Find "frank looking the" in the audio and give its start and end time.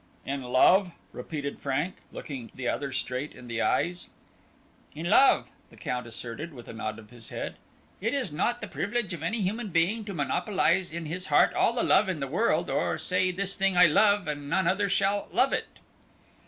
1.59-2.67